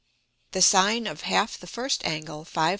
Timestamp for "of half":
1.05-1.59